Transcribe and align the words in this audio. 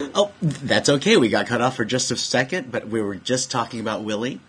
Oh, 0.00 0.32
that's 0.42 0.88
okay. 0.88 1.16
We 1.16 1.28
got 1.28 1.46
cut 1.46 1.60
off 1.60 1.76
for 1.76 1.84
just 1.84 2.10
a 2.10 2.16
second, 2.16 2.72
but 2.72 2.88
we 2.88 3.00
were 3.00 3.14
just 3.14 3.50
talking 3.50 3.78
about 3.78 4.02
Willie. 4.02 4.40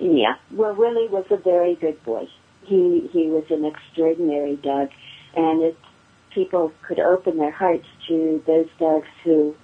Yeah. 0.00 0.34
Well, 0.50 0.74
Willie 0.74 1.08
was 1.08 1.24
a 1.30 1.36
very 1.36 1.76
good 1.76 2.02
boy. 2.02 2.26
He 2.64 3.08
he 3.12 3.28
was 3.28 3.44
an 3.50 3.64
extraordinary 3.64 4.56
dog, 4.56 4.90
and 5.36 5.62
if 5.62 5.76
people 6.34 6.72
could 6.86 6.98
open 6.98 7.36
their 7.38 7.52
hearts 7.52 7.86
to 8.08 8.42
those 8.46 8.68
dogs 8.78 9.06
who 9.22 9.54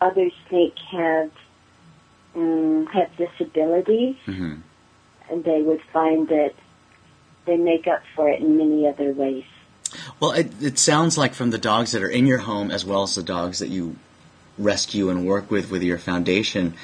others 0.00 0.32
think 0.48 0.74
have 0.92 1.30
um, 2.36 2.86
have 2.92 3.10
disabilities, 3.16 4.16
Mm-hmm. 4.26 4.54
and 5.30 5.44
they 5.44 5.62
would 5.62 5.80
find 5.92 6.28
that 6.28 6.54
they 7.46 7.56
make 7.56 7.86
up 7.88 8.02
for 8.14 8.28
it 8.28 8.40
in 8.40 8.56
many 8.56 8.86
other 8.86 9.12
ways. 9.12 9.44
Well, 10.20 10.32
it, 10.32 10.52
it 10.62 10.78
sounds 10.78 11.18
like 11.18 11.34
from 11.34 11.50
the 11.50 11.58
dogs 11.58 11.92
that 11.92 12.02
are 12.02 12.08
in 12.08 12.26
your 12.26 12.38
home, 12.38 12.70
as 12.70 12.84
well 12.84 13.02
as 13.02 13.14
the 13.14 13.22
dogs 13.22 13.58
that 13.58 13.68
you 13.68 13.96
rescue 14.56 15.10
and 15.10 15.26
work 15.26 15.50
with 15.50 15.70
with 15.70 15.82
your 15.82 15.98
foundation, 15.98 16.74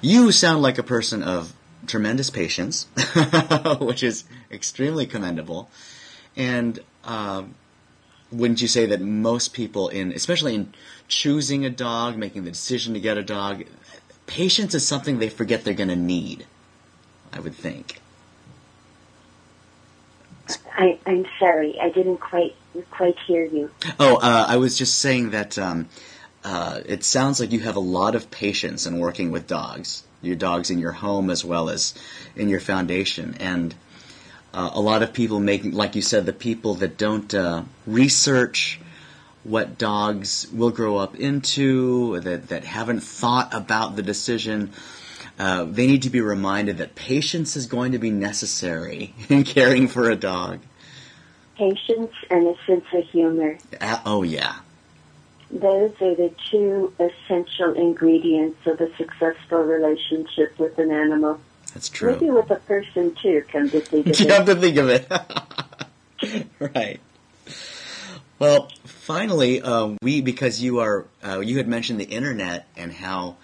you 0.00 0.32
sound 0.32 0.62
like 0.62 0.78
a 0.78 0.82
person 0.82 1.22
of 1.22 1.52
tremendous 1.86 2.30
patience, 2.30 2.86
which 3.80 4.02
is 4.02 4.24
extremely 4.50 5.06
commendable. 5.06 5.70
And 6.36 6.80
um, 7.04 7.54
wouldn't 8.32 8.62
you 8.62 8.68
say 8.68 8.86
that 8.86 9.00
most 9.00 9.52
people, 9.52 9.88
in 9.88 10.12
especially 10.12 10.54
in 10.54 10.72
choosing 11.08 11.64
a 11.64 11.70
dog, 11.70 12.16
making 12.16 12.44
the 12.44 12.50
decision 12.50 12.94
to 12.94 13.00
get 13.00 13.18
a 13.18 13.22
dog, 13.22 13.64
patience 14.26 14.74
is 14.74 14.86
something 14.86 15.18
they 15.18 15.28
forget 15.28 15.64
they're 15.64 15.74
going 15.74 15.88
to 15.88 15.96
need. 15.96 16.46
I 17.32 17.40
would 17.40 17.54
think. 17.54 18.00
I, 20.80 20.98
I'm 21.04 21.26
sorry, 21.38 21.78
I 21.78 21.90
didn't 21.90 22.16
quite 22.16 22.54
quite 22.90 23.18
hear 23.26 23.44
you. 23.44 23.70
Oh, 23.98 24.16
uh, 24.16 24.46
I 24.48 24.56
was 24.56 24.78
just 24.78 24.98
saying 24.98 25.30
that 25.30 25.58
um, 25.58 25.90
uh, 26.42 26.80
it 26.86 27.04
sounds 27.04 27.38
like 27.38 27.52
you 27.52 27.60
have 27.60 27.76
a 27.76 27.80
lot 27.80 28.14
of 28.14 28.30
patience 28.30 28.86
in 28.86 28.98
working 28.98 29.30
with 29.30 29.46
dogs. 29.46 30.04
Your 30.22 30.36
dogs 30.36 30.70
in 30.70 30.78
your 30.78 30.92
home 30.92 31.28
as 31.28 31.44
well 31.44 31.68
as 31.68 31.92
in 32.34 32.48
your 32.48 32.60
foundation, 32.60 33.36
and 33.40 33.74
uh, 34.54 34.70
a 34.72 34.80
lot 34.80 35.02
of 35.02 35.12
people 35.12 35.38
making, 35.38 35.72
like 35.72 35.96
you 35.96 36.02
said, 36.02 36.24
the 36.24 36.32
people 36.32 36.76
that 36.76 36.96
don't 36.96 37.34
uh, 37.34 37.64
research 37.86 38.80
what 39.44 39.76
dogs 39.76 40.46
will 40.50 40.70
grow 40.70 40.96
up 40.96 41.14
into, 41.14 42.20
that 42.20 42.48
that 42.48 42.64
haven't 42.64 43.00
thought 43.00 43.52
about 43.52 43.96
the 43.96 44.02
decision. 44.02 44.72
Uh, 45.38 45.64
they 45.64 45.86
need 45.86 46.02
to 46.02 46.10
be 46.10 46.20
reminded 46.22 46.78
that 46.78 46.94
patience 46.94 47.56
is 47.56 47.66
going 47.66 47.92
to 47.92 47.98
be 47.98 48.10
necessary 48.10 49.14
in 49.28 49.44
caring 49.56 49.88
for 49.88 50.08
a 50.08 50.16
dog. 50.16 50.60
Patience 51.64 52.14
and 52.30 52.46
a 52.46 52.54
sense 52.66 52.86
of 52.94 53.04
humor. 53.10 53.58
Uh, 53.82 53.98
oh 54.06 54.22
yeah, 54.22 54.60
Those 55.50 55.92
are 56.00 56.14
the 56.14 56.32
two 56.50 56.90
essential 56.98 57.74
ingredients 57.74 58.66
of 58.66 58.80
a 58.80 58.88
successful 58.96 59.58
relationship 59.58 60.58
with 60.58 60.78
an 60.78 60.90
animal. 60.90 61.38
that's 61.74 61.90
true. 61.90 62.12
Maybe 62.12 62.30
with 62.30 62.50
a 62.50 62.54
person 62.60 63.14
too, 63.16 63.44
come 63.52 63.68
to 63.68 63.80
think 63.82 64.06
of 64.06 64.12
it. 64.18 64.20
you 64.20 64.28
have 64.32 64.46
to 64.46 64.54
think 64.54 64.78
of 64.78 64.88
it. 64.88 66.46
right. 66.74 66.98
Well, 68.38 68.70
finally, 68.84 69.60
uh, 69.60 69.96
we 70.00 70.22
because 70.22 70.62
you 70.62 70.78
are 70.78 71.04
uh, 71.22 71.40
you 71.40 71.58
had 71.58 71.68
mentioned 71.68 72.00
the 72.00 72.06
internet 72.08 72.68
and 72.74 72.90
how 72.90 73.36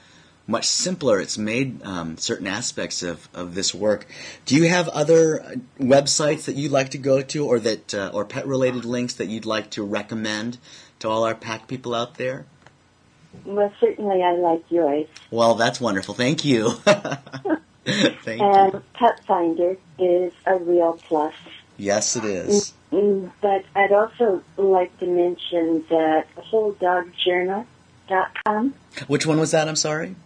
much 0.46 0.66
simpler 0.66 1.20
it's 1.20 1.36
made 1.36 1.82
um, 1.84 2.16
certain 2.16 2.46
aspects 2.46 3.02
of, 3.02 3.28
of 3.34 3.54
this 3.54 3.74
work. 3.74 4.06
Do 4.44 4.56
you 4.56 4.68
have 4.68 4.88
other 4.88 5.42
uh, 5.42 5.54
websites 5.80 6.44
that 6.44 6.54
you'd 6.56 6.70
like 6.72 6.90
to 6.90 6.98
go 6.98 7.22
to, 7.22 7.46
or 7.46 7.58
that 7.60 7.94
uh, 7.94 8.10
or 8.14 8.24
pet 8.24 8.46
related 8.46 8.84
links 8.84 9.14
that 9.14 9.26
you'd 9.28 9.46
like 9.46 9.70
to 9.70 9.82
recommend 9.84 10.58
to 11.00 11.08
all 11.08 11.24
our 11.24 11.34
pack 11.34 11.66
people 11.68 11.94
out 11.94 12.14
there? 12.16 12.46
Well, 13.44 13.72
certainly 13.80 14.22
I 14.22 14.32
like 14.32 14.62
yours. 14.70 15.06
Well, 15.30 15.54
that's 15.56 15.80
wonderful. 15.80 16.14
Thank 16.14 16.44
you. 16.44 16.70
Thank 17.84 18.40
you. 18.40 18.46
And 18.46 18.82
Pet 18.94 19.20
Finder 19.26 19.76
is 19.98 20.32
a 20.46 20.56
real 20.56 20.98
plus. 21.02 21.34
Yes, 21.76 22.16
it 22.16 22.24
is. 22.24 22.72
Mm, 22.90 23.30
But 23.42 23.64
I'd 23.74 23.92
also 23.92 24.42
like 24.56 24.96
to 25.00 25.06
mention 25.06 25.84
that 25.90 26.26
WholeDogJournal.com, 26.38 28.74
Which 29.06 29.26
one 29.26 29.38
was 29.38 29.50
that? 29.50 29.68
I'm 29.68 29.76
sorry. 29.76 30.16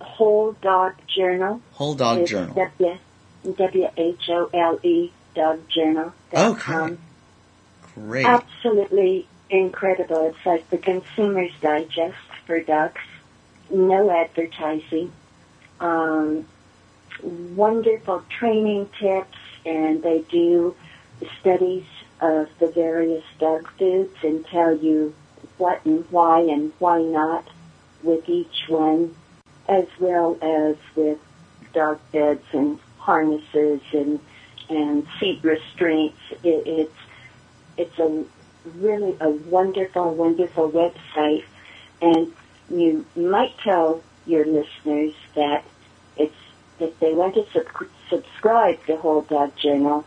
Whole 0.00 0.52
Dog 0.52 0.94
Journal, 1.06 1.60
Whole 1.72 1.94
Dog 1.94 2.20
is 2.20 2.30
Journal. 2.30 2.54
W 2.54 2.98
W 3.56 3.88
H 3.96 4.28
O 4.30 4.50
L 4.52 4.78
E 4.82 5.10
dogjournal.com. 5.34 6.12
Okay. 6.34 6.96
Great. 7.94 8.26
Absolutely 8.26 9.26
incredible. 9.50 10.28
It's 10.28 10.46
like 10.46 10.68
the 10.70 10.78
Consumer's 10.78 11.52
Digest 11.60 12.16
for 12.46 12.60
ducks. 12.60 13.00
No 13.70 14.10
advertising. 14.10 15.12
Um, 15.80 16.46
wonderful 17.22 18.24
training 18.28 18.88
tips, 18.98 19.38
and 19.64 20.02
they 20.02 20.20
do 20.30 20.74
studies 21.40 21.84
of 22.20 22.48
the 22.58 22.68
various 22.68 23.24
dog 23.38 23.68
foods 23.78 24.16
and 24.22 24.44
tell 24.46 24.76
you 24.76 25.14
what 25.56 25.84
and 25.84 26.04
why 26.10 26.40
and 26.40 26.72
why 26.78 27.02
not 27.02 27.48
with 28.02 28.28
each 28.28 28.64
one, 28.68 29.14
as 29.68 29.86
well 29.98 30.36
as 30.40 30.76
with 30.96 31.18
dog 31.72 32.00
beds 32.12 32.44
and 32.52 32.78
harnesses 32.98 33.80
and 33.92 34.18
and 34.70 35.06
seat 35.18 35.40
restraints. 35.42 36.18
It, 36.42 36.66
it's 36.66 36.98
it's 37.76 37.98
a 37.98 38.24
really 38.76 39.16
a 39.20 39.30
wonderful, 39.30 40.14
wonderful 40.14 40.70
website, 40.70 41.44
and 42.02 42.32
you 42.70 43.04
might 43.16 43.56
tell 43.58 44.02
your 44.26 44.44
listeners 44.44 45.14
that 45.34 45.64
it's 46.16 46.34
if 46.80 46.98
they 47.00 47.12
want 47.14 47.34
to 47.34 47.46
sub- 47.52 47.88
subscribe 48.08 48.84
to 48.86 48.96
Whole 48.96 49.22
Dog 49.22 49.56
Journal, 49.56 50.04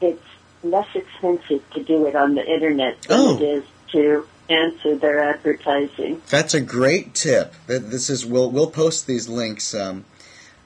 it's 0.00 0.22
less 0.62 0.88
expensive 0.94 1.62
to 1.70 1.82
do 1.82 2.06
it 2.06 2.14
on 2.16 2.34
the 2.34 2.44
internet 2.46 3.00
than 3.02 3.18
Oh. 3.20 3.36
it 3.36 3.42
is 3.42 3.64
to 3.92 4.26
answer 4.48 4.96
their 4.96 5.20
advertising. 5.20 6.20
That's 6.30 6.54
a 6.54 6.60
great 6.60 7.14
tip. 7.14 7.54
Th- 7.66 7.80
This 7.82 8.10
is 8.10 8.24
we'll 8.26 8.50
we'll 8.50 8.70
post 8.70 9.06
these 9.06 9.28
links 9.28 9.74
um, 9.74 10.04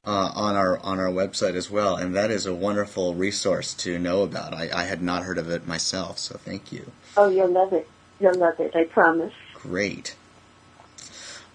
uh, 0.05 0.33
on 0.35 0.57
our 0.57 0.79
on 0.81 0.99
our 0.99 1.11
website 1.11 1.55
as 1.55 1.71
well, 1.71 1.97
and 1.97 2.15
that 2.15 2.31
is 2.31 2.47
a 2.47 2.55
wonderful 2.55 3.15
resource 3.15 3.75
to 3.75 3.99
know 3.99 4.23
about. 4.23 4.55
I, 4.55 4.69
I 4.75 4.85
had 4.85 5.03
not 5.03 5.23
heard 5.23 5.39
of 5.39 5.51
it 5.51 5.67
myself, 5.67 6.19
so 6.19 6.37
thank 6.39 6.73
you. 6.73 6.91
Oh, 7.17 7.29
you'll 7.29 7.49
love 7.51 7.73
it. 7.73 7.89
You'll 8.21 8.35
love 8.39 8.59
it. 8.61 8.75
I 8.75 8.85
promise. 8.85 9.33
Great. 9.55 10.17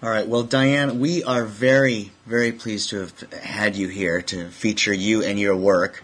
All 0.02 0.10
right. 0.10 0.26
Well, 0.26 0.42
Diane, 0.42 1.00
we 1.00 1.24
are 1.24 1.44
very 1.44 2.12
very 2.26 2.52
pleased 2.52 2.90
to 2.90 3.00
have 3.00 3.20
had 3.32 3.76
you 3.76 3.88
here 3.88 4.20
to 4.22 4.48
feature 4.50 4.92
you 4.94 5.22
and 5.22 5.38
your 5.38 5.56
work 5.56 6.02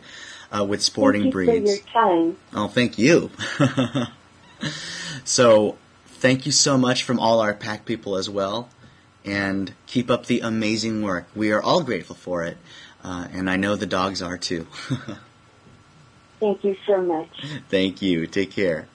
uh, 0.53 0.65
with 0.65 0.83
Sporting 0.83 1.23
Thank 1.31 1.35
you 1.35 1.45
Breeds. 1.63 1.81
for 1.81 1.99
your 1.99 2.05
time. 2.33 2.37
Oh, 2.55 2.69
thank 2.69 2.99
you. 2.99 3.31
so, 5.25 5.77
thank 6.21 6.45
you 6.45 6.53
so 6.53 6.77
much 6.77 7.03
from 7.03 7.19
all 7.19 7.41
our 7.41 7.55
pack 7.55 7.85
people 7.85 8.17
as 8.17 8.29
well. 8.29 8.69
And 9.25 9.75
keep 9.87 10.11
up 10.11 10.27
the 10.27 10.41
amazing 10.41 11.03
work. 11.03 11.27
We 11.35 11.51
are 11.53 11.63
all 11.63 11.83
grateful 11.83 12.17
for 12.17 12.45
it. 12.45 12.57
Uh, 13.03 13.29
and 13.33 13.51
I 13.51 13.57
know 13.57 13.77
the 13.77 13.87
dogs 13.87 14.23
are 14.23 14.39
too. 14.39 14.67
Thank 16.41 16.65
you 16.65 16.75
so 16.87 17.03
much. 17.03 17.29
thank 17.69 18.01
you. 18.01 18.27
Take 18.27 18.51
care. 18.51 18.87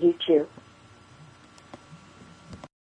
You 0.00 0.14
too. 0.26 0.48